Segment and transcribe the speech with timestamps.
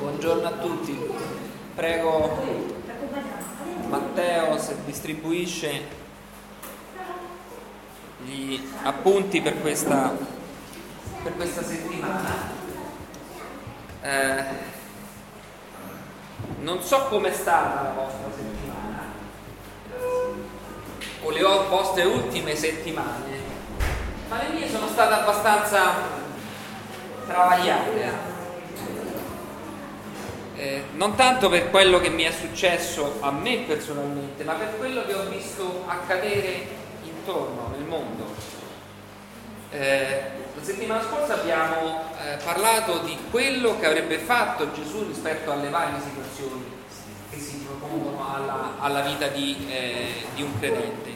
[0.00, 0.98] Buongiorno a tutti.
[1.74, 2.42] Prego
[3.86, 5.82] Matteo se distribuisce
[8.24, 10.16] gli appunti per questa,
[11.22, 12.34] per questa settimana.
[14.00, 14.44] Eh,
[16.60, 19.02] non so com'è stata la vostra settimana
[21.20, 23.38] o le vostre ultime settimane,
[24.30, 25.92] ma le mie sono state abbastanza
[27.26, 28.29] travagliate
[30.60, 35.06] eh, non tanto per quello che mi è successo a me personalmente, ma per quello
[35.06, 36.66] che ho visto accadere
[37.02, 38.26] intorno nel mondo.
[39.70, 40.22] Eh,
[40.54, 45.98] la settimana scorsa abbiamo eh, parlato di quello che avrebbe fatto Gesù rispetto alle varie
[45.98, 46.62] situazioni
[47.30, 51.08] che si propongono alla, alla vita di, eh, di un credente.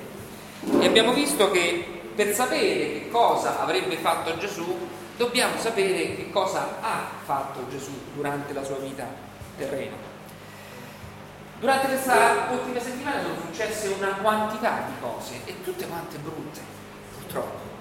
[0.80, 4.88] E abbiamo visto che per sapere che cosa avrebbe fatto Gesù
[5.18, 10.12] dobbiamo sapere che cosa ha fatto Gesù durante la sua vita terreno.
[11.60, 16.60] Durante questa ultima settimana sono successe una quantità di cose e tutte quante brutte,
[17.14, 17.72] purtroppo.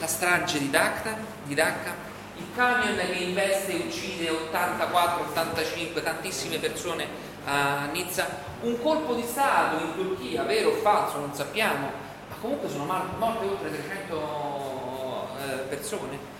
[0.00, 6.58] La strage di Dhaka, di Dhaka il camion che investe e uccide 84, 85, tantissime
[6.58, 7.06] persone
[7.44, 8.26] a Nizza,
[8.62, 11.90] un colpo di Stato in Turchia, vero o falso, non sappiamo,
[12.28, 16.32] ma comunque sono morte oltre 300 eh, persone.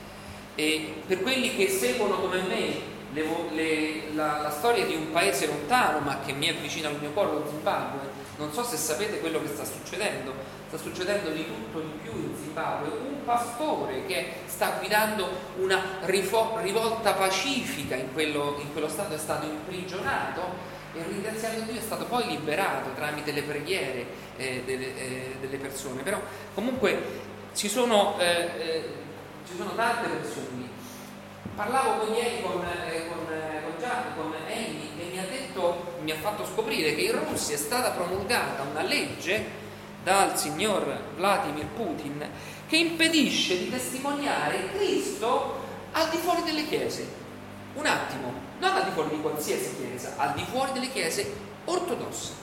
[0.56, 5.46] E per quelli che seguono come me le, le, la, la, storia di un paese
[5.46, 8.22] lontano ma che mi è vicino al mio cuore, lo Zimbabwe.
[8.36, 10.34] Non so se sapete quello che sta succedendo,
[10.66, 12.88] sta succedendo di tutto di più in Zimbabwe.
[12.88, 19.18] Un pastore che sta guidando una rifo, rivolta pacifica in quello, in quello stato è
[19.18, 24.06] stato imprigionato e ringraziando Dio è stato poi liberato tramite le preghiere
[24.36, 26.02] eh, delle, eh, delle, persone.
[26.02, 26.20] Però
[26.54, 27.22] comunque
[27.54, 29.02] ci sono, eh, eh
[29.46, 30.54] ci sono tante persone
[31.54, 35.94] parlavo con ieri con, eh, con, eh, con Gian, con Amy e mi ha, detto,
[36.00, 39.62] mi ha fatto scoprire che in Russia è stata promulgata una legge
[40.02, 42.28] dal signor Vladimir Putin
[42.66, 45.62] che impedisce di testimoniare Cristo
[45.92, 47.22] al di fuori delle chiese.
[47.74, 51.32] Un attimo, non al di fuori di qualsiasi chiesa, al di fuori delle chiese
[51.64, 52.42] ortodosse.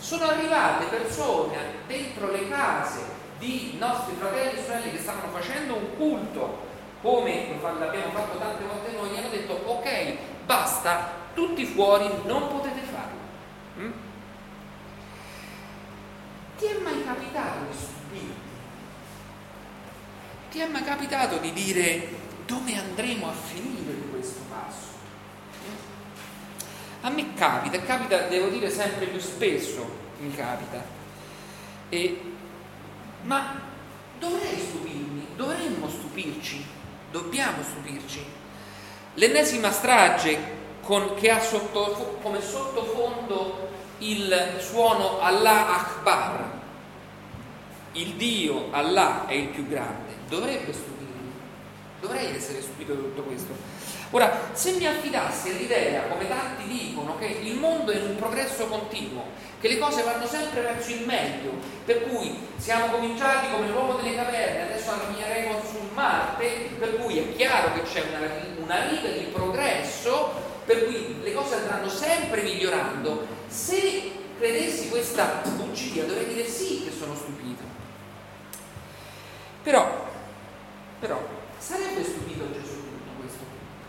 [0.00, 1.56] Sono arrivate persone
[1.86, 6.67] dentro le case di nostri fratelli e sorelle che stavano facendo un culto
[7.00, 10.16] come l'abbiamo fatto tante volte noi, hanno detto ok,
[10.46, 13.18] basta, tutti fuori, non potete farlo.
[13.78, 13.92] Mm?
[16.58, 18.46] Ti è mai capitato di stupirti?
[20.50, 22.08] Ti è mai capitato di dire
[22.46, 24.86] dove andremo a finire in questo passo?
[27.02, 29.88] A me capita, capita, devo dire sempre più spesso,
[30.18, 30.82] mi capita.
[31.90, 32.20] E,
[33.22, 33.60] ma
[34.18, 36.76] dovrei stupirmi, dovremmo stupirci
[37.10, 38.24] dobbiamo stupirci.
[39.14, 46.56] L'ennesima strage con, che ha sotto, come sottofondo il suono Allah Akbar,
[47.92, 51.32] il Dio Allah è il più grande, dovrebbe stupirmi,
[52.00, 53.52] dovrei essere stupito di tutto questo.
[54.10, 58.66] Ora, se mi affidassi all'idea, come tanti dicono, che il mondo è in un progresso
[58.66, 59.24] continuo,
[59.60, 61.52] che le cose vanno sempre verso il meglio,
[61.84, 67.36] per cui siamo cominciati come l'uomo delle caverne, adesso cammineremo su Marte, per cui è
[67.36, 68.26] chiaro che c'è una,
[68.62, 70.32] una riga di progresso,
[70.64, 73.26] per cui le cose andranno sempre migliorando.
[73.46, 77.62] Se credessi questa bugia, dovrei dire sì che sono stupito.
[79.62, 80.06] Però,
[80.98, 81.20] però,
[81.58, 82.17] sarebbe stupito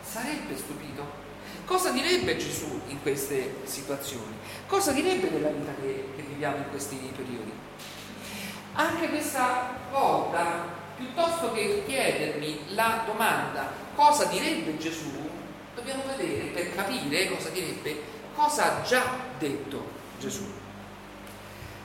[0.10, 1.28] sarebbe stupito.
[1.66, 4.38] Cosa direbbe Gesù in queste situazioni?
[4.66, 7.52] Cosa direbbe della vita che, che viviamo in questi periodi?
[8.74, 10.66] Anche questa volta,
[10.96, 15.30] piuttosto che chiedermi la domanda cosa direbbe Gesù,
[15.76, 18.02] dobbiamo vedere per capire cosa direbbe,
[18.34, 19.04] cosa ha già
[19.38, 20.46] detto Gesù.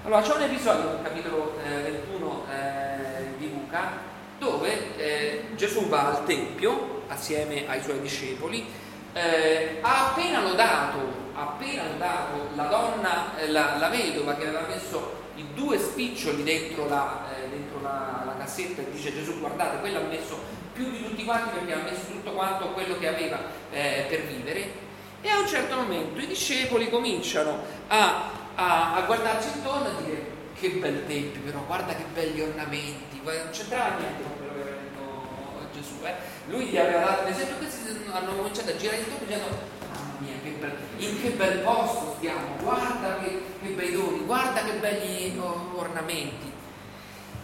[0.05, 6.07] Allora, c'è un episodio nel capitolo eh, 21 eh, di Luca dove eh, Gesù va
[6.07, 8.67] al Tempio assieme ai suoi discepoli,
[9.13, 10.99] eh, ha appena lodato,
[11.35, 16.89] appena lodato la donna, eh, la, la, vedova che aveva messo i due spiccioli dentro,
[16.89, 21.05] la, eh, dentro la, la, cassetta e dice Gesù guardate, quella ha messo più di
[21.05, 23.39] tutti quanti perché ha messo tutto quanto quello che aveva
[23.71, 24.83] eh, per vivere.
[25.21, 30.34] E a un certo momento i discepoli cominciano a, a, a guardarsi intorno e dire
[30.65, 34.77] che bel tempio però, guarda che belli ornamenti, non c'entrava niente con quello che aveva
[34.81, 35.95] detto Gesù.
[36.05, 36.15] Eh?
[36.49, 39.47] Lui gli aveva dato l'esempio, questi hanno cominciato a girare intorno dicendo,
[39.93, 44.65] mamma mia, che bel, in che bel posto stiamo, guarda che, che bei doni, guarda
[44.65, 46.53] che belli ornamenti.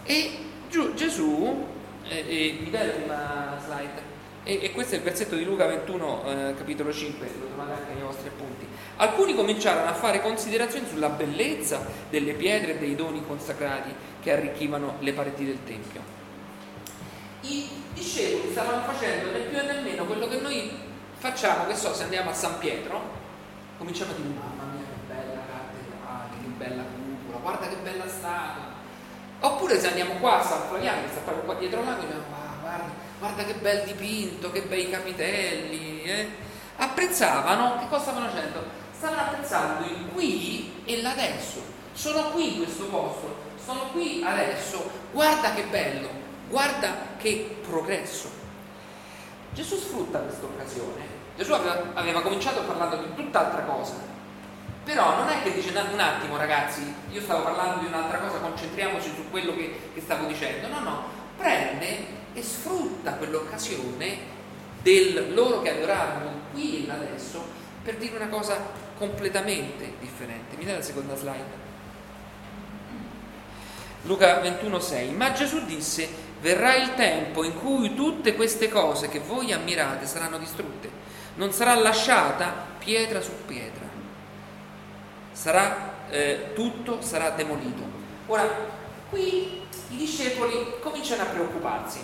[0.03, 0.37] E
[0.95, 1.67] Gesù,
[2.07, 4.10] eh, eh, dai la prima slide,
[4.43, 7.93] E, e, questo è il versetto di Luca 21, eh, capitolo 5, lo trovate anche
[7.93, 8.67] nei vostri appunti.
[8.97, 14.95] Alcuni cominciarono a fare considerazioni sulla bellezza delle pietre e dei doni consacrati che arricchivano
[14.99, 16.01] le pareti del Tempio.
[17.41, 20.71] I discepoli stavano facendo né più né meno quello che noi
[21.13, 22.99] facciamo, che so, se andiamo a San Pietro,
[23.77, 28.69] cominciamo a dire mamma mia che bella cattedrale, che bella cupola, guarda che bella statua.
[29.41, 32.59] Oppure se andiamo qua a San Flaviano, che sta proprio qua dietro là, diciamo, ah,
[32.59, 36.01] guarda, guarda che bel dipinto, che bei capitelli.
[36.01, 36.27] Eh?
[36.77, 38.63] Apprezzavano, che cosa stavano facendo?
[38.91, 41.61] Stavano apprezzando il qui e l'adesso.
[41.93, 46.09] Sono qui in questo posto, sono qui adesso, guarda che bello,
[46.49, 48.29] guarda che progresso.
[49.53, 51.19] Gesù sfrutta questa occasione.
[51.37, 53.93] Gesù aveva, aveva cominciato parlando di tutt'altra cosa,
[54.83, 59.11] però non è che dice un attimo ragazzi, io stavo parlando di un'altra cosa, concentriamoci
[59.13, 60.69] su quello che, che stavo dicendo.
[60.69, 61.03] No, no,
[61.37, 64.39] prende e sfrutta quell'occasione
[64.81, 67.43] del loro che adoravano qui e adesso
[67.83, 68.57] per dire una cosa
[68.97, 70.55] completamente differente.
[70.57, 71.69] Mi dai la seconda slide?
[74.03, 76.07] Luca 21,6 Ma Gesù disse:
[76.41, 80.89] Verrà il tempo in cui tutte queste cose che voi ammirate saranno distrutte,
[81.35, 83.85] non sarà lasciata pietra su pietra,
[85.31, 87.83] sarà, eh, tutto sarà demolito.
[88.25, 88.47] Ora,
[89.09, 91.99] qui i discepoli cominciano a preoccuparsi.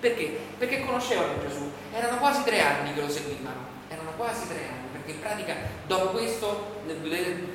[0.00, 0.38] Perché?
[0.58, 5.12] Perché conoscevano Gesù, erano quasi tre anni che lo seguivano, erano quasi tre anni, perché
[5.12, 5.54] in pratica
[5.86, 6.82] dopo questo,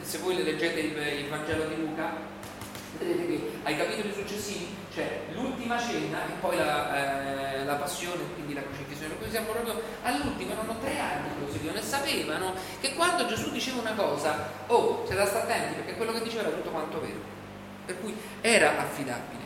[0.01, 2.36] se voi leggete il, Vangelo di Luca,
[2.98, 8.53] vedrete che ai capitoli successivi c'è l'ultima cena e poi la, eh, la passione, quindi
[8.53, 9.15] la crocifissione.
[9.19, 13.51] Noi siamo proprio all'ultimo, erano tre anni che lo seguivano e sapevano che quando Gesù
[13.51, 17.36] diceva una cosa, oh, da stare attenti perché quello che diceva era tutto quanto vero.
[17.86, 19.45] Per cui era affidabile.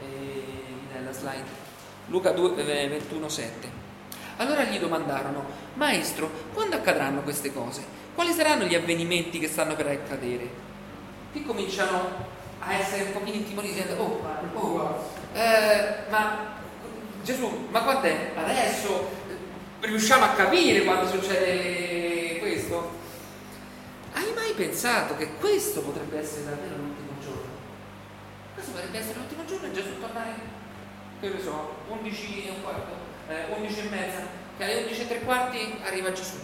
[0.00, 0.29] E,
[1.10, 1.68] nella slide.
[2.06, 3.66] Luca 21, 7.
[3.66, 3.70] Eh,
[4.38, 7.84] allora gli domandarono, Maestro, quando accadranno queste cose?
[8.14, 10.48] Quali saranno gli avvenimenti che stanno per accadere?
[11.32, 14.20] Qui cominciano a essere un pochino intimoriti, oh,
[14.54, 16.58] oh, eh, ma
[17.22, 18.32] Gesù, ma quando è?
[18.34, 19.18] Adesso
[19.80, 22.98] riusciamo a capire quando succede questo?
[24.12, 27.50] Hai mai pensato che questo potrebbe essere davvero l'ultimo giorno?
[28.54, 30.59] Questo potrebbe essere l'ultimo giorno e Gesù tornare
[31.20, 32.92] che ne so, 11 e un quarto,
[33.28, 34.20] eh, 11 e mezza,
[34.56, 36.36] che alle 11 e tre quarti arriva Gesù.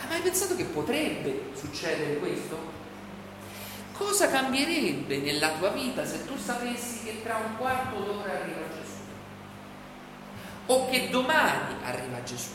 [0.00, 2.76] Hai mai pensato che potrebbe succedere questo?
[3.94, 8.96] Cosa cambierebbe nella tua vita se tu sapessi che tra un quarto d'ora arriva Gesù?
[10.66, 12.50] O che domani arriva Gesù?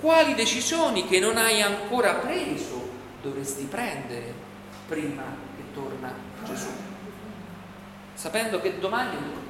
[0.00, 2.88] Quali decisioni che non hai ancora preso
[3.20, 4.32] dovresti prendere
[4.88, 5.22] prima
[5.56, 6.12] che torna
[6.44, 6.68] Gesù?
[8.14, 9.47] Sapendo che domani è l'ultimo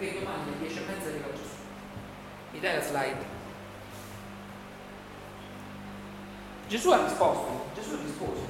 [0.00, 1.54] perché domani alle 10 e mezza arriva Gesù.
[2.52, 3.38] Mi dai la slide?
[6.68, 8.40] Gesù ha risposto, Gesù rispose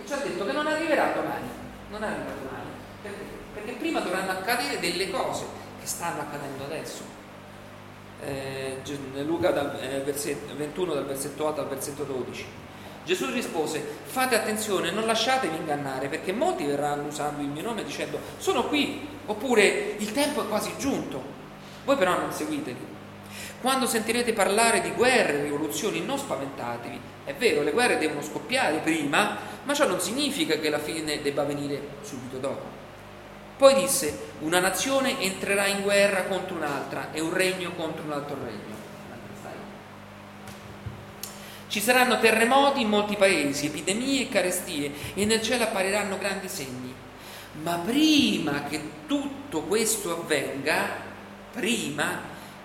[0.00, 1.48] e ci ha detto che non arriverà domani,
[1.90, 2.70] non arriva domani,
[3.02, 3.24] perché?
[3.54, 5.44] Perché prima dovranno accadere delle cose
[5.80, 7.02] che stanno accadendo adesso.
[8.20, 8.80] Eh,
[9.24, 12.46] Luca dal, eh, versetto, 21 dal versetto 8 al versetto 12.
[13.04, 18.18] Gesù rispose, fate attenzione, non lasciatevi ingannare, perché molti verranno usando il mio nome dicendo,
[18.38, 21.20] sono qui, oppure il tempo è quasi giunto.
[21.84, 22.90] Voi però non seguiteli.
[23.60, 27.00] Quando sentirete parlare di guerre e rivoluzioni, non spaventatevi.
[27.24, 31.44] È vero, le guerre devono scoppiare prima, ma ciò non significa che la fine debba
[31.44, 32.80] venire subito dopo.
[33.56, 38.36] Poi disse, una nazione entrerà in guerra contro un'altra e un regno contro un altro
[38.44, 38.81] regno.
[41.72, 46.94] Ci saranno terremoti in molti paesi, epidemie e carestie e nel cielo appariranno grandi segni.
[47.62, 50.86] Ma prima che tutto questo avvenga,
[51.50, 52.20] prima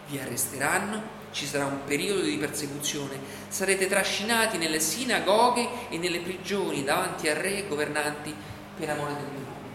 [0.09, 6.83] vi arresteranno, ci sarà un periodo di persecuzione, sarete trascinati nelle sinagoghe e nelle prigioni
[6.83, 8.35] davanti a re e governanti
[8.77, 9.69] per amore del mio nome.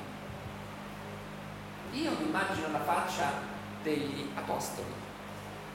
[2.03, 3.33] Io mi immagino la faccia
[3.83, 4.93] degli apostoli.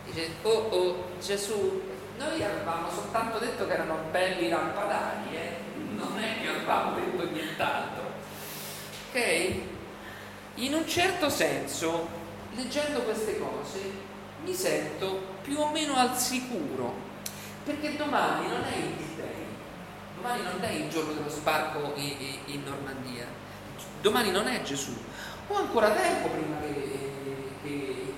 [0.05, 5.57] Dice, oh oh Gesù, noi avevamo soltanto detto che erano belli lampadari, eh?
[5.95, 8.03] non è che avevamo detto nient'altro.
[9.09, 9.55] Ok?
[10.55, 12.07] In un certo senso,
[12.55, 13.79] leggendo queste cose,
[14.43, 16.93] mi sento più o meno al sicuro,
[17.63, 19.45] perché domani non è il D-Day,
[20.15, 23.25] domani non è il giorno dello sbarco in, in Normandia,
[24.01, 24.95] domani non è Gesù.
[25.49, 28.13] Ho ancora tempo prima che, che eh,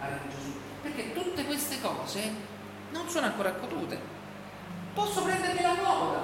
[0.00, 0.52] arrivi Gesù,
[0.82, 2.54] perché tutte queste cose
[2.90, 3.98] non sono ancora accadute.
[4.94, 6.18] Posso prendermi la comoda.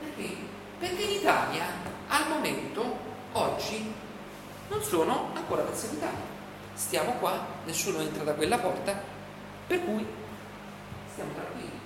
[0.00, 0.36] Perché?
[0.78, 1.64] Perché in Italia
[2.08, 2.96] al momento,
[3.32, 3.92] oggi,
[4.68, 6.36] non sono ancora perseguitati.
[6.74, 8.94] Stiamo qua, nessuno entra da quella porta
[9.66, 10.06] Per cui
[11.10, 11.78] stiamo tranquilli.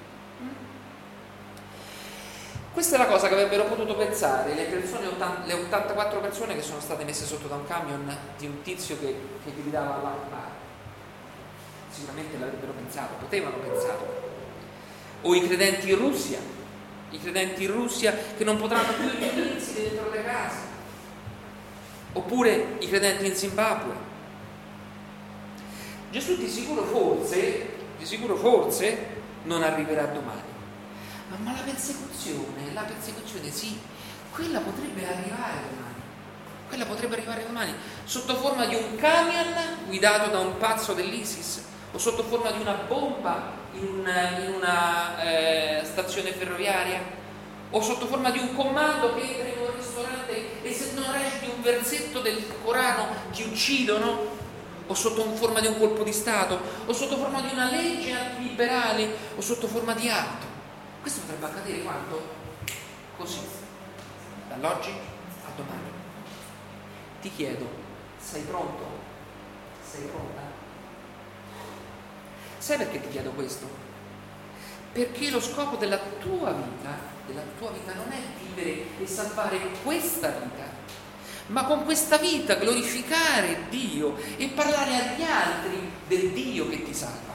[2.72, 5.06] Questa è la cosa che avrebbero potuto pensare le, persone,
[5.44, 9.14] le 84 persone che sono state messe sotto da un camion di un tizio che,
[9.44, 10.50] che gridava all'Akbar.
[11.92, 14.30] Sicuramente l'avrebbero pensato, potevano pensarlo.
[15.22, 16.38] O i credenti in Russia,
[17.10, 20.70] i credenti in Russia che non potranno più riunirsi dentro le case.
[22.14, 24.10] Oppure i credenti in Zimbabwe.
[26.10, 27.68] Gesù di sicuro forse,
[27.98, 30.50] di sicuro forse non arriverà domani
[31.38, 33.78] ma la persecuzione, la persecuzione sì,
[34.32, 36.00] quella potrebbe arrivare domani.
[36.68, 39.54] Quella potrebbe arrivare domani sotto forma di un camion
[39.86, 45.22] guidato da un pazzo dell'ISIS o sotto forma di una bomba in una, in una
[45.22, 47.00] eh, stazione ferroviaria
[47.70, 51.50] o sotto forma di un comando che entra in un ristorante e se non reciti
[51.54, 54.40] un versetto del Corano ti uccidono
[54.86, 59.16] o sotto forma di un colpo di Stato o sotto forma di una legge antiliberale
[59.36, 60.48] o sotto forma di altro.
[61.00, 62.22] Questo potrebbe accadere quando?
[63.16, 63.40] Così,
[64.48, 65.90] dall'oggi a domani.
[67.20, 67.66] Ti chiedo,
[68.18, 68.84] sei pronto?
[69.82, 70.51] Sei pronta?
[72.62, 73.66] Sai perché ti chiedo questo?
[74.92, 80.28] Perché lo scopo della tua vita, della tua vita non è vivere e salvare questa
[80.28, 80.62] vita,
[81.46, 87.34] ma con questa vita glorificare Dio e parlare agli altri del Dio che ti salva.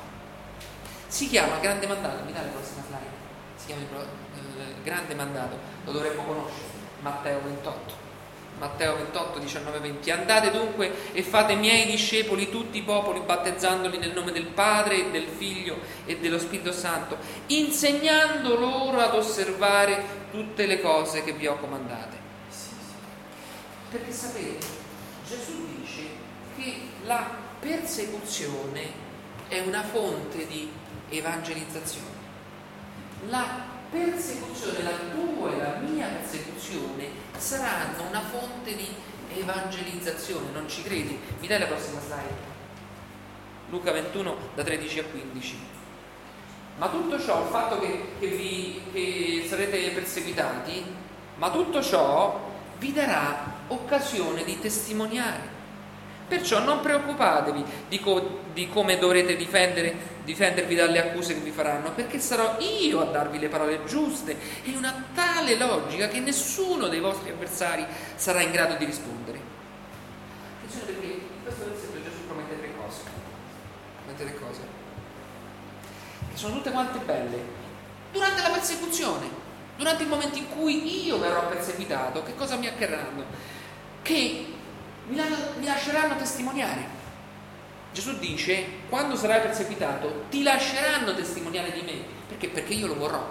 [1.07, 3.17] Si chiama grande mandato, mi dai la prossima slide
[3.65, 6.69] chiama il grande mandato, lo dovremmo conoscere,
[7.01, 8.06] Matteo 28.
[8.59, 10.11] Matteo 28, 19, 20.
[10.11, 15.27] Andate dunque e fate miei discepoli tutti i popoli, battezzandoli nel nome del Padre, del
[15.27, 21.57] Figlio e dello Spirito Santo, insegnando loro ad osservare tutte le cose che vi ho
[21.57, 22.17] comandate.
[23.89, 24.65] Perché sapete,
[25.27, 26.01] Gesù dice
[26.57, 27.25] che la
[27.59, 29.05] persecuzione
[29.47, 30.69] è una fonte di
[31.09, 32.17] evangelizzazione
[33.29, 38.88] la persecuzione, la tua e la mia persecuzione saranno una fonte di
[39.36, 41.20] evangelizzazione, non ci credi?
[41.39, 42.56] Mi dai la prossima slide?
[43.70, 45.58] Luca 21 da 13 a 15.
[46.77, 50.86] Ma tutto ciò, il fatto che, che, vi, che sarete perseguitati,
[51.36, 52.39] ma tutto ciò
[52.77, 55.56] vi darà occasione di testimoniare.
[56.27, 62.19] Perciò non preoccupatevi di, co- di come dovrete difendervi dalle accuse che vi faranno, perché
[62.19, 67.29] sarò io a darvi le parole giuste e una tale logica che nessuno dei vostri
[67.29, 69.39] avversari sarà in grado di rispondere.
[70.57, 73.01] Attenzione perché in questo versetto Gesù promette tre cose.
[74.03, 74.60] Promette tre cose.
[76.29, 77.55] Che sono tutte quante belle.
[78.12, 79.29] Durante la persecuzione,
[79.77, 83.24] durante il momento in cui io verrò perseguitato, che cosa mi accadranno?
[84.01, 84.55] Che
[85.07, 86.97] mi lasceranno testimoniare
[87.97, 91.93] Gesù dice, quando sarai perseguitato, ti lasceranno testimoniare di me.
[92.27, 92.47] Perché?
[92.49, 93.27] Perché io lo vorrò.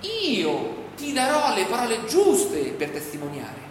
[0.00, 3.66] Io ti darò le parole giuste per testimoniare.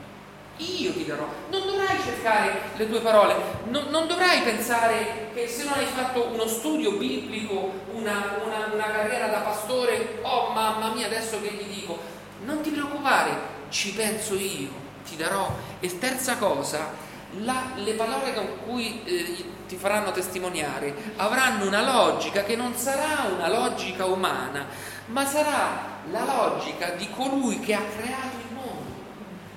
[0.58, 1.28] Io ti darò.
[1.50, 3.36] Non dovrai cercare le tue parole,
[3.70, 8.92] non, non dovrai pensare che se non hai fatto uno studio biblico, una, una, una
[8.92, 11.98] carriera da pastore, oh mamma mia, adesso che gli dico?
[12.44, 13.32] Non ti preoccupare,
[13.70, 14.70] ci penso io,
[15.08, 15.56] ti darò.
[15.80, 16.92] E terza cosa,
[17.40, 23.28] la, le parole con cui eh, ti faranno testimoniare avranno una logica che non sarà
[23.34, 24.66] una logica umana,
[25.08, 28.96] ma sarà la logica di colui che ha creato il mondo.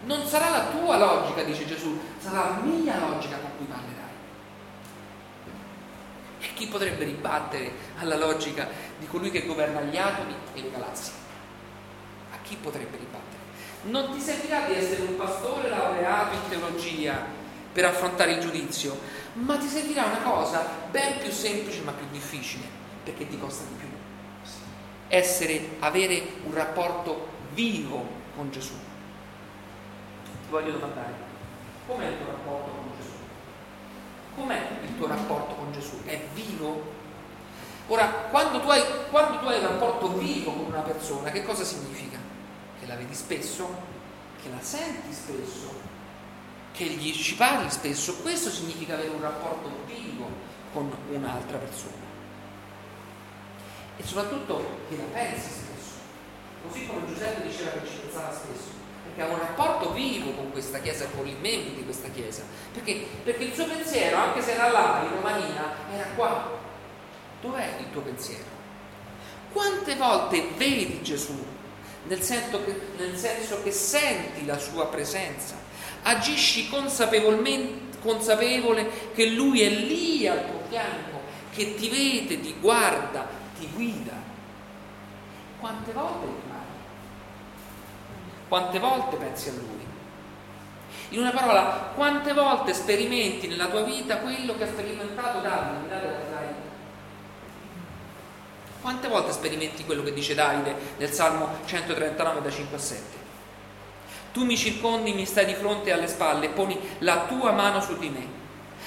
[0.04, 3.98] Non sarà la tua logica, dice Gesù, sarà la mia logica con cui parlerai.
[6.40, 11.12] E chi potrebbe ribattere alla logica di colui che governa gli atomi e le galassie?
[12.32, 13.39] A chi potrebbe ribattere?
[13.82, 17.24] Non ti servirà di essere un pastore laureato in teologia
[17.72, 18.98] per affrontare il giudizio,
[19.34, 22.64] ma ti servirà una cosa ben più semplice ma più difficile,
[23.04, 23.88] perché ti costa di più.
[25.08, 28.06] Essere, avere un rapporto vivo
[28.36, 28.74] con Gesù.
[30.24, 31.14] Ti voglio domandare,
[31.86, 33.10] com'è il tuo rapporto con Gesù?
[34.34, 36.04] Com'è il tuo rapporto con Gesù?
[36.04, 36.98] È vivo?
[37.86, 41.64] Ora, quando tu, hai, quando tu hai un rapporto vivo con una persona, che cosa
[41.64, 42.19] significa?
[42.80, 43.68] Che la vedi spesso?
[44.42, 45.90] Che la senti spesso?
[46.72, 50.28] che gli ci parli spesso, questo significa avere un rapporto vivo
[50.72, 52.08] con un'altra persona.
[53.96, 55.98] E soprattutto che la pensi spesso,
[56.66, 58.70] così come Giuseppe diceva che ci pensava spesso,
[59.04, 63.06] perché ha un rapporto vivo con questa chiesa con i membri di questa chiesa, perché,
[63.24, 66.58] perché il suo pensiero, anche se era là in Romania, era qua.
[67.42, 68.58] Dov'è il tuo pensiero?
[69.52, 71.44] Quante volte vedi Gesù
[72.04, 75.68] nel senso che, nel senso che senti la sua presenza?
[76.02, 81.20] agisci consapevolmente, consapevole che Lui è lì al tuo fianco
[81.52, 83.26] che ti vede, ti guarda,
[83.58, 84.12] ti guida.
[85.58, 86.78] Quante volte parli?
[88.48, 89.78] Quante volte pensi a Lui?
[91.10, 96.29] In una parola, quante volte sperimenti nella tua vita quello che ha sperimentato Davide?
[98.80, 103.18] Quante volte sperimenti quello che dice Davide nel Salmo 139 da 5 a 7?
[104.32, 108.08] Tu mi circondi, mi stai di fronte alle spalle, poni la tua mano su di
[108.08, 108.38] me.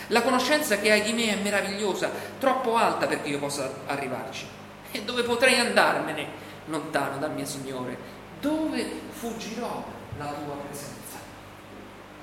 [0.08, 2.10] La conoscenza che hai di me è meravigliosa,
[2.40, 4.48] troppo alta perché io possa arrivarci.
[4.92, 6.28] E dove potrei andarmene
[6.66, 7.98] lontano dal mio Signore?
[8.40, 9.84] Dove fuggirò
[10.18, 11.18] la tua presenza?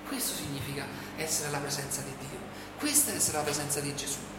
[0.09, 0.85] Questo significa
[1.17, 2.39] essere alla presenza di Dio.
[2.79, 4.29] Questa è essere alla presenza di Gesù.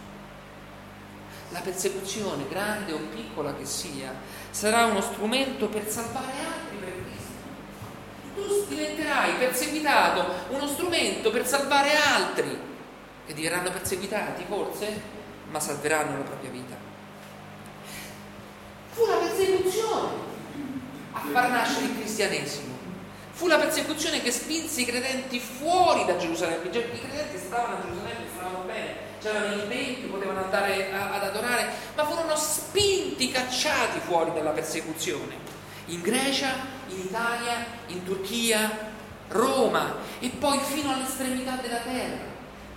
[1.51, 4.13] La persecuzione, grande o piccola che sia,
[4.49, 7.29] sarà uno strumento per salvare altri per Cristo.
[8.35, 12.57] Tu diventerai perseguitato, uno strumento per salvare altri
[13.25, 15.01] che diranno perseguitati forse,
[15.49, 16.75] ma salveranno la propria vita.
[18.91, 20.29] Fu la persecuzione
[21.11, 22.79] a far nascere il cristianesimo.
[23.31, 26.67] Fu la persecuzione che spinse i credenti fuori da Gerusalemme.
[26.67, 28.80] I credenti stavano a Gerusalemme, stavano bene,
[29.21, 35.59] c'erano i templi, potevano andare a, ad adorare, ma furono spinti, cacciati fuori dalla persecuzione.
[35.85, 36.49] In Grecia,
[36.87, 38.89] in Italia, in Turchia,
[39.29, 42.29] Roma e poi fino all'estremità della terra.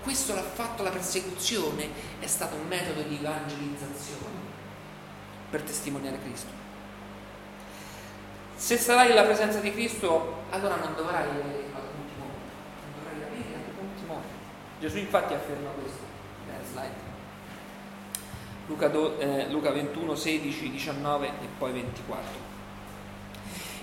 [0.02, 1.88] Questo l'ha fatto la persecuzione,
[2.20, 4.52] è stato un metodo di evangelizzazione
[5.50, 6.62] per testimoniare Cristo.
[8.56, 12.38] Se sarai nella presenza di Cristo, allora non dovrai avere alcun timore,
[12.82, 14.26] non dovrai avere alcun timore.
[14.78, 16.13] Gesù infatti afferma questo.
[16.74, 17.12] Slide.
[18.66, 22.52] Luca, do, eh, Luca 21, 16, 19 e poi 24.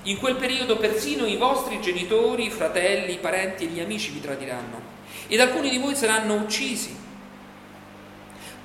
[0.03, 5.39] In quel periodo persino i vostri genitori, fratelli, parenti e gli amici vi tradiranno ed
[5.39, 6.98] alcuni di voi saranno uccisi.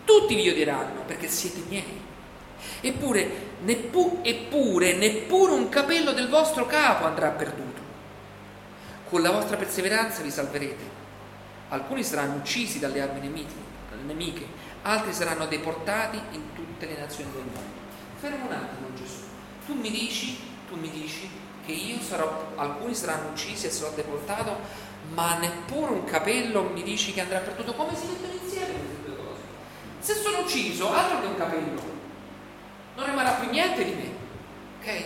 [0.04, 2.04] Tutti vi odieranno perché siete miei.
[2.80, 3.28] Eppure,
[3.60, 7.80] neppu- eppure neppure un capello del vostro capo andrà perduto.
[9.08, 11.04] Con la vostra perseveranza vi salverete.
[11.68, 13.54] Alcuni saranno uccisi dalle armi nemiche,
[14.82, 17.84] altri saranno deportati in tutte le nazioni del mondo.
[18.18, 19.24] Fermo un attimo Gesù.
[19.66, 20.38] Tu mi dici,
[20.68, 21.28] tu mi dici
[21.64, 24.58] che io sarò, alcuni saranno uccisi e sarò deportato,
[25.12, 27.74] ma neppure un capello mi dici che andrà perduto.
[27.74, 29.40] Come si mettono insieme queste due cose?
[29.98, 31.82] Se sono ucciso, altro che un capello,
[32.94, 34.14] non rimarrà più niente di me.
[34.80, 35.04] Ok?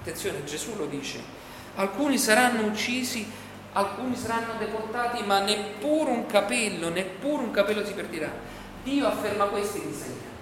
[0.00, 1.22] Attenzione, Gesù lo dice.
[1.76, 3.30] Alcuni saranno uccisi,
[3.74, 8.32] alcuni saranno deportati, ma neppure un capello, neppure un capello si perderà.
[8.82, 10.32] Dio afferma questo in Isaia.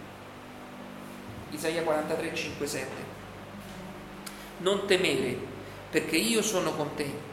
[1.50, 2.86] Isaia 43, 5, 7.
[4.58, 5.36] Non temere,
[5.90, 7.30] perché io sono con te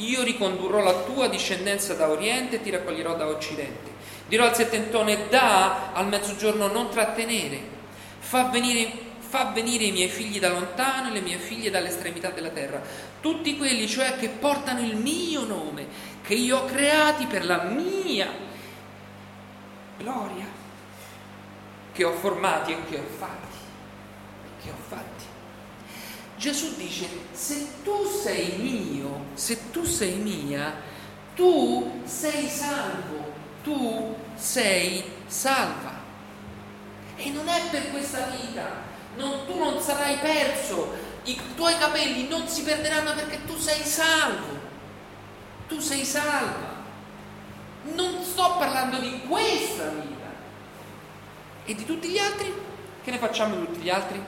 [0.00, 3.90] io ricondurrò la tua discendenza da oriente e ti raccoglierò da occidente.
[4.28, 7.60] Dirò al settentone, da al mezzogiorno non trattenere.
[8.18, 8.90] Fa venire,
[9.30, 12.82] fa venire i miei figli da lontano e le mie figlie dall'estremità della terra.
[13.20, 15.86] Tutti quelli, cioè, che portano il mio nome,
[16.20, 18.28] che io ho creati per la mia
[19.96, 20.46] gloria,
[21.92, 23.58] che ho formati e che ho fatti.
[24.64, 25.24] Che ho fatti.
[26.36, 30.74] Gesù dice, se tu sei mio, se tu sei mia,
[31.36, 35.98] tu sei salvo, tu sei salva.
[37.14, 40.92] E non è per questa vita, non, tu non sarai perso,
[41.24, 44.58] i tuoi capelli non si perderanno perché tu sei salvo,
[45.68, 46.78] tu sei salva.
[47.82, 50.28] Non sto parlando di questa vita.
[51.64, 52.52] E di tutti gli altri?
[53.02, 54.22] Che ne facciamo di tutti gli altri?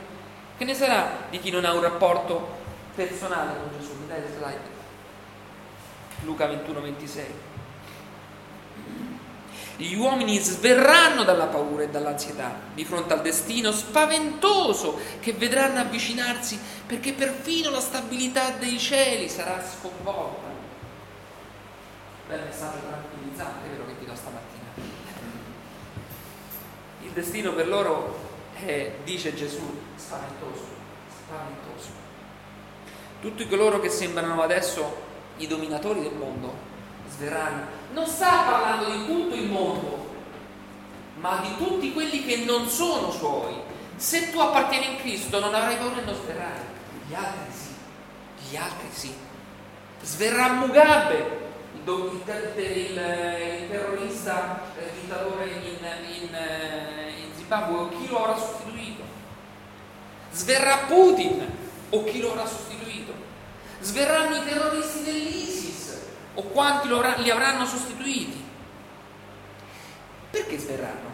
[0.56, 2.60] Che ne sarà di chi non ha un rapporto
[2.94, 3.94] personale con Gesù?
[4.00, 4.70] Mi dai slide.
[6.22, 7.24] Luca 21, 26.
[9.76, 16.58] Gli uomini sverranno dalla paura e dall'ansietà di fronte al destino spaventoso che vedranno avvicinarsi
[16.86, 20.50] perché perfino la stabilità dei cieli sarà sconvolta.
[22.28, 24.90] Bel messaggio tranquillizzante, vero che ti do stamattina.
[27.02, 30.66] Il destino per loro è, dice Gesù, spaventoso,
[31.24, 31.88] spaventoso.
[33.20, 36.70] Tutti coloro che sembrano adesso i dominatori del mondo
[37.22, 37.66] sverranno.
[37.92, 40.14] Non sta parlando di tutto il mondo,
[41.16, 43.54] ma di tutti quelli che non sono suoi.
[43.96, 46.60] Se tu appartieni in Cristo non avrai paura e non sverrai.
[47.06, 49.14] Gli altri sì, gli altri sì.
[50.02, 51.40] Sverrà Mugabe,
[51.74, 56.36] il, il, il, il terrorista, il dittatore in, in,
[57.18, 59.02] in Zimbabwe, o chi lo avrà sostituito.
[60.32, 61.46] Sverrà Putin
[61.90, 63.12] o chi lo avrà sostituito.
[63.80, 65.61] Sverranno i terroristi dell'ISIS
[66.34, 68.40] o quanti li avranno sostituiti.
[70.30, 71.12] Perché sverranno?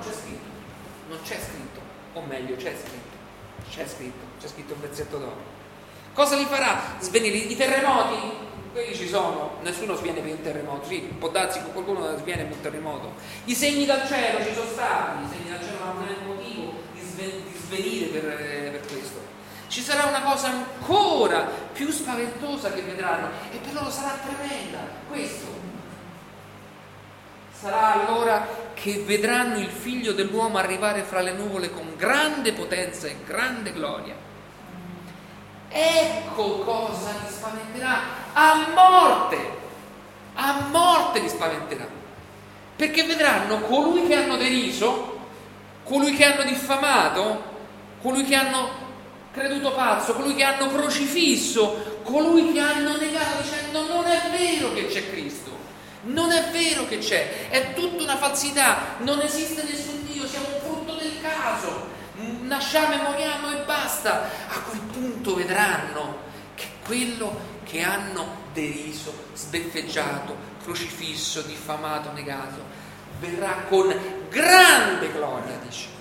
[0.00, 0.48] c'è scritto,
[1.08, 1.80] non c'è scritto,
[2.14, 3.16] o meglio c'è scritto,
[3.70, 5.58] c'è scritto, c'è scritto un pezzetto d'oro.
[6.12, 6.96] Cosa li farà?
[6.98, 8.48] Svenire i terremoti?
[8.72, 12.56] Quelli ci sono, nessuno sviene per un terremoto, sì, può darsi che qualcuno sviene per
[12.56, 13.12] un terremoto.
[13.44, 17.00] I segni dal cielo ci sono stati, i segni dal cielo non hanno motivo di,
[17.00, 18.99] svenire per, eh, per questo.
[19.80, 24.76] Ci sarà una cosa ancora più spaventosa che vedranno e per loro sarà tremenda.
[25.08, 25.46] Questo
[27.58, 33.16] sarà allora che vedranno il figlio dell'uomo arrivare fra le nuvole con grande potenza e
[33.24, 34.14] grande gloria.
[35.70, 38.00] Ecco cosa li spaventerà
[38.34, 39.50] a morte,
[40.34, 41.86] a morte li spaventerà,
[42.76, 45.20] perché vedranno colui che hanno deriso,
[45.84, 47.44] colui che hanno diffamato,
[48.02, 48.79] colui che hanno
[49.32, 54.86] creduto pazzo, colui che hanno crocifisso, colui che hanno negato dicendo non è vero che
[54.86, 55.56] c'è Cristo,
[56.02, 60.60] non è vero che c'è, è tutta una falsità, non esiste nessun Dio, siamo un
[60.60, 61.86] frutto del caso,
[62.42, 64.28] nasciamo e moriamo e basta.
[64.48, 72.64] A quel punto vedranno che quello che hanno deriso, sbeffeggiato, crocifisso, diffamato, negato,
[73.20, 73.94] verrà con
[74.28, 75.99] grande gloria, dice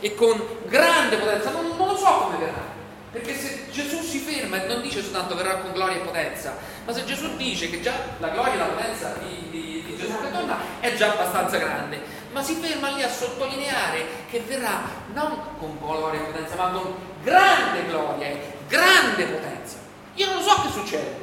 [0.00, 1.50] e con grande potenza.
[1.50, 2.78] Non, non lo so come verrà.
[3.10, 6.92] Perché se Gesù si ferma e non dice soltanto verrà con gloria e potenza, ma
[6.92, 10.30] se Gesù dice che già la gloria e la potenza di, di, di Gesù che
[10.30, 14.82] torna è già abbastanza grande, ma si ferma lì a sottolineare che verrà
[15.12, 19.78] non con gloria e potenza, ma con grande gloria e grande potenza.
[20.14, 21.16] Io non lo so che succede,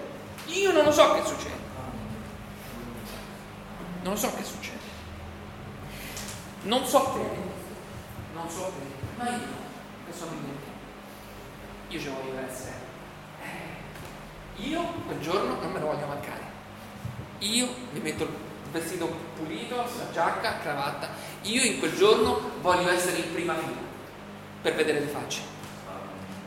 [0.47, 1.55] io non lo so che succede.
[4.01, 4.75] Non lo so che succede.
[6.63, 7.46] Non so te,
[8.37, 8.85] non so te,
[9.17, 9.65] ma io
[10.05, 11.95] che sono in te.
[11.95, 12.75] Io ci voglio essere.
[13.41, 16.55] Eh, io quel giorno non me lo voglio mancare.
[17.39, 18.29] Io mi metto il
[18.71, 21.09] vestito pulito, la giacca, la cravatta.
[21.43, 23.85] Io in quel giorno voglio essere in prima fila
[24.61, 25.41] per vedere le facce.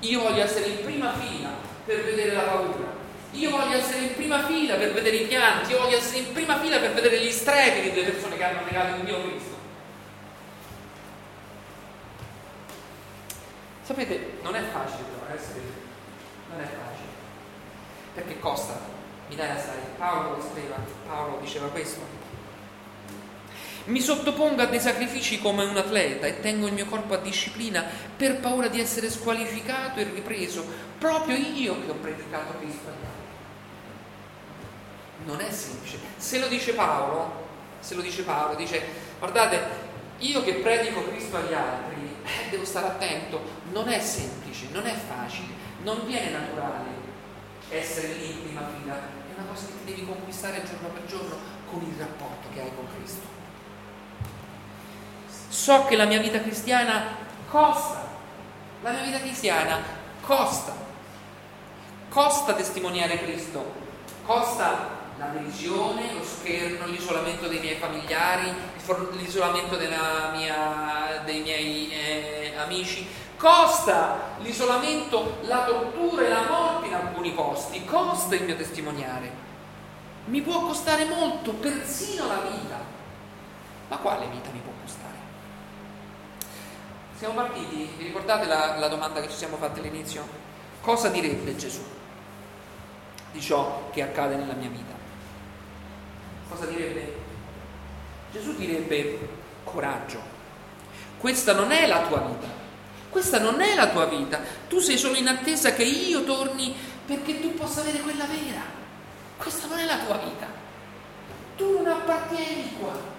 [0.01, 1.51] Io voglio essere in prima fila
[1.85, 2.99] per vedere la paura.
[3.33, 6.59] Io voglio essere in prima fila per vedere i pianti, io voglio essere in prima
[6.59, 9.50] fila per vedere gli strepiti delle persone che hanno negato il mio Cristo.
[13.91, 15.63] Sapete, non è facile però essere
[16.49, 17.09] non è facile.
[18.15, 18.79] Perché costa,
[19.29, 20.77] mi dai slide, Paolo lo scriveva,
[21.09, 21.99] Paolo diceva questo.
[23.87, 27.85] Mi sottopongo a dei sacrifici come un atleta e tengo il mio corpo a disciplina
[28.17, 30.65] per paura di essere squalificato e ripreso,
[30.97, 33.25] proprio io che ho predicato Cristo agli altri.
[35.25, 35.99] Non è semplice.
[36.17, 37.49] Se lo dice Paolo,
[37.81, 38.85] se lo dice Paolo, dice,
[39.19, 39.59] guardate,
[40.19, 43.41] io che predico Cristo agli altri, eh, devo stare attento,
[43.73, 47.09] non è semplice, non è facile, non viene naturale
[47.71, 51.37] essere lì in prima fila, è una cosa che devi conquistare giorno per giorno
[51.71, 53.39] con il rapporto che hai con Cristo.
[55.49, 57.17] So che la mia vita cristiana
[57.49, 58.09] costa,
[58.83, 59.79] la mia vita cristiana
[60.21, 60.75] costa,
[62.09, 63.73] costa testimoniare Cristo,
[64.25, 68.53] costa la divisione, lo scherno, l'isolamento dei miei familiari,
[69.13, 77.85] l'isolamento dei miei eh, amici, costa l'isolamento, la tortura e la morte in alcuni posti,
[77.85, 79.49] costa il mio testimoniare.
[80.27, 82.79] Mi può costare molto, persino la vita.
[83.89, 85.17] Ma quale vita mi può costare?
[87.17, 90.27] Siamo partiti, vi ricordate la, la domanda che ci siamo fatti all'inizio?
[90.81, 91.83] Cosa direbbe Gesù
[93.33, 94.95] di ciò che accade nella mia vita?
[96.49, 97.20] Cosa direbbe?
[98.33, 99.19] Gesù direbbe
[99.65, 100.21] coraggio.
[101.19, 102.47] Questa non è la tua vita.
[103.11, 104.41] Questa non è la tua vita.
[104.69, 108.63] Tu sei solo in attesa che io torni perché tu possa avere quella vera.
[109.37, 110.47] Questa non è la tua vita.
[111.57, 113.19] Tu non appartieni qua.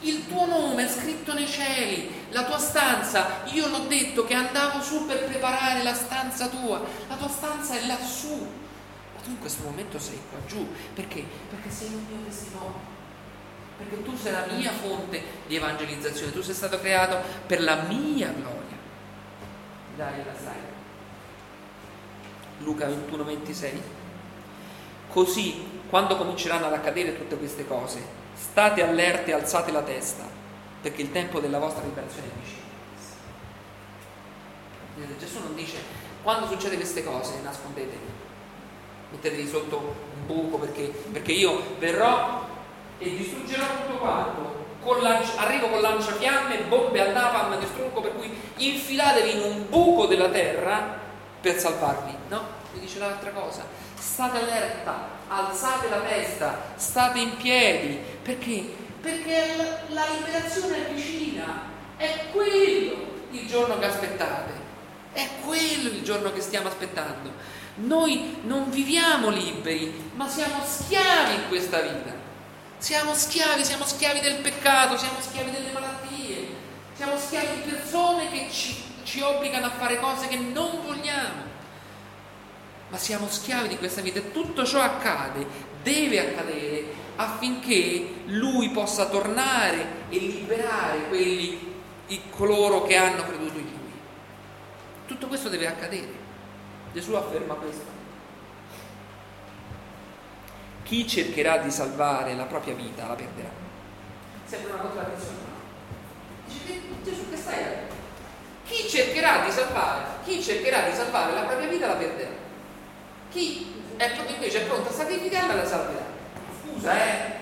[0.00, 4.80] Il tuo nome è scritto nei cieli, la tua stanza, io l'ho detto che andavo
[4.80, 9.64] su per preparare la stanza tua, la tua stanza è lassù, ma tu in questo
[9.64, 11.24] momento sei qua giù, perché?
[11.50, 12.96] Perché sei un mio testimone
[13.78, 18.28] perché tu sei la mia fonte di evangelizzazione, tu sei stato creato per la mia
[18.28, 18.76] gloria.
[19.96, 20.56] Dai la sai.
[22.58, 23.82] Luca 21, 26.
[25.08, 28.02] Così, quando cominceranno ad accadere tutte queste cose,
[28.34, 30.24] state allerti e alzate la testa,
[30.82, 32.66] perché il tempo della vostra liberazione è vicino.
[35.18, 35.76] Gesù non dice,
[36.24, 38.06] quando succede queste cose, nascondetevi,
[39.12, 42.47] mettetevi sotto un buco perché, perché io verrò
[42.98, 44.66] e distruggerò tutto quanto.
[44.80, 50.06] Con lancia, arrivo con lanciafiamme, bombe a napalm, distruggo, per cui infilatevi in un buco
[50.06, 50.98] della terra
[51.40, 52.14] per salvarvi.
[52.28, 53.64] No, mi dice l'altra cosa.
[53.98, 58.86] State allerta, alzate la testa, state in piedi, perché?
[59.00, 59.56] perché
[59.88, 61.62] la liberazione è vicina,
[61.96, 64.52] è quello il giorno che aspettate,
[65.12, 67.30] è quello il giorno che stiamo aspettando.
[67.76, 72.26] Noi non viviamo liberi, ma siamo schiavi in questa vita.
[72.78, 76.46] Siamo schiavi, siamo schiavi del peccato, siamo schiavi delle malattie,
[76.94, 81.46] siamo schiavi di persone che ci, ci obbligano a fare cose che non vogliamo.
[82.88, 85.44] Ma siamo schiavi di questa vita e tutto ciò accade,
[85.82, 86.84] deve accadere
[87.16, 91.74] affinché lui possa tornare e liberare quelli,
[92.30, 93.92] coloro che hanno creduto in lui.
[95.06, 96.26] Tutto questo deve accadere.
[96.92, 97.97] Gesù afferma questo.
[100.88, 103.50] Chi cercherà di salvare la propria vita la perderà.
[104.46, 105.36] Sembra una contraddizione.
[106.46, 107.68] Dice Gesù che stai a
[108.64, 112.30] Chi cercherà di salvare, chi cercherà di salvare la propria vita la perderà.
[113.30, 116.06] Chi è, invece è pronto a sacrificarla la salverà.
[116.62, 117.32] Scusa, eh?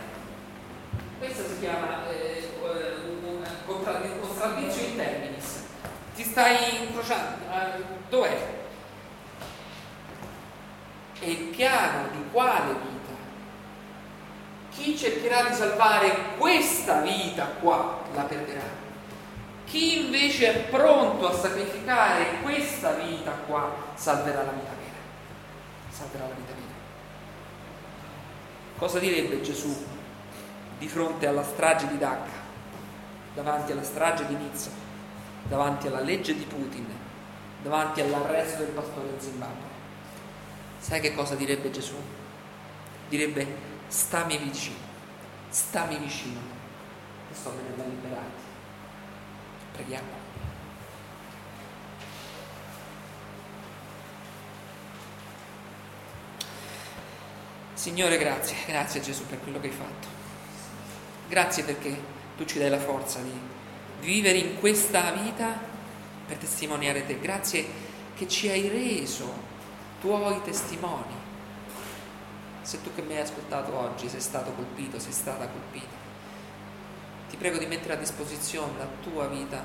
[1.21, 5.63] Questo si chiama eh, un contraddizio in terminis.
[6.17, 7.45] Ti stai incrociando.
[7.49, 8.55] Eh, dov'è?
[11.21, 12.96] È piano di quale vita?
[14.77, 18.85] Chi cercherà di salvare questa vita qua la perderà.
[19.65, 24.99] Chi invece è pronto a sacrificare questa vita qua salverà la vita vera.
[25.89, 26.75] Salverà la vita vera.
[28.77, 29.75] Cosa direbbe Gesù
[30.79, 32.45] di fronte alla strage di Dacca,
[33.35, 34.71] davanti alla strage di Nizza,
[35.45, 36.87] davanti alla legge di Putin,
[37.63, 39.65] davanti all'arresto del pastore Zimbabwe?
[40.79, 41.97] Sai che cosa direbbe Gesù?
[43.09, 44.77] Direbbe stammi vicino,
[45.49, 46.41] stammi vicino,
[47.31, 48.43] e sto venendo a liberarti.
[49.73, 50.25] Preghiamo.
[57.75, 60.09] Signore, grazie, grazie Gesù per quello che hai fatto.
[61.29, 61.97] Grazie perché
[62.37, 63.33] tu ci dai la forza di
[64.01, 65.59] vivere in questa vita
[66.27, 67.21] per testimoniare te.
[67.21, 67.65] Grazie
[68.15, 69.33] che ci hai reso
[70.01, 71.26] tuoi testimoni.
[72.67, 75.95] Se tu che mi hai ascoltato oggi sei stato colpito, sei stata colpita,
[77.29, 79.63] ti prego di mettere a disposizione la tua vita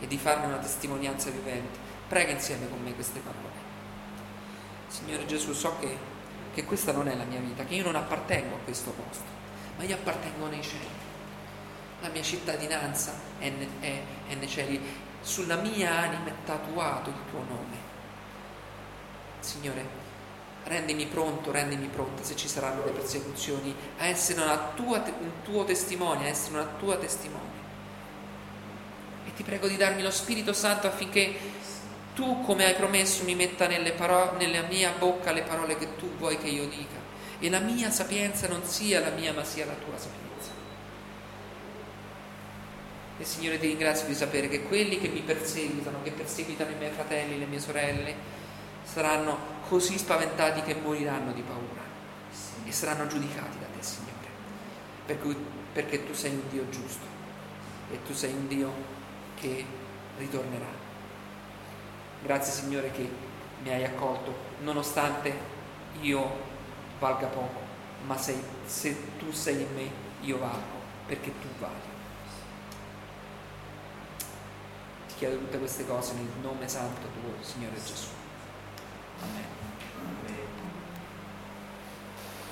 [0.00, 1.78] e di farne una testimonianza vivente.
[2.08, 3.66] Prega insieme con me queste parole.
[4.86, 6.16] Signore Gesù, so che
[6.58, 9.22] che questa non è la mia vita, che io non appartengo a questo posto,
[9.76, 10.88] ma io appartengo nei cieli.
[12.00, 14.80] La mia cittadinanza è, è, è nei cieli,
[15.20, 17.76] sulla mia anima è tatuato il tuo nome.
[19.38, 19.97] Signore,
[20.64, 24.40] rendimi pronto, rendimi pronta se ci saranno le persecuzioni, a essere
[24.74, 27.56] tua, un tuo testimone, a essere una tua testimone.
[29.26, 31.36] E ti prego di darmi lo Spirito Santo affinché
[32.14, 36.36] tu come hai promesso mi metta paro- nella mia bocca le parole che tu vuoi
[36.36, 36.98] che io dica
[37.38, 40.50] e la mia sapienza non sia la mia ma sia la tua sapienza.
[43.18, 46.92] E Signore ti ringrazio di sapere che quelli che mi perseguitano, che perseguitano i miei
[46.92, 48.14] fratelli, le mie sorelle,
[48.90, 49.36] saranno
[49.68, 51.82] così spaventati che moriranno di paura
[52.64, 54.28] e saranno giudicati da te, Signore,
[55.04, 55.18] per
[55.72, 57.06] perché tu sei un Dio giusto
[57.90, 58.72] e tu sei un Dio
[59.36, 59.64] che
[60.16, 60.86] ritornerà.
[62.22, 63.08] Grazie Signore che
[63.62, 65.32] mi hai accolto, nonostante
[66.00, 66.46] io
[66.98, 67.60] valga poco,
[68.06, 69.90] ma sei, se tu sei in me,
[70.22, 71.96] io valgo, perché tu vali.
[75.08, 78.17] Ti chiedo tutte queste cose nel nome santo tuo, Signore Gesù.
[79.22, 80.47] Amen.